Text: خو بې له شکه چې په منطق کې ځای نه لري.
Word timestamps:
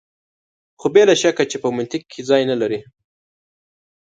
خو 0.79 0.87
بې 0.93 1.03
له 1.09 1.15
شکه 1.21 1.43
چې 1.51 1.57
په 1.63 1.69
منطق 1.75 2.01
کې 2.11 2.21
ځای 2.29 2.41
نه 2.51 2.55
لري. 2.61 2.79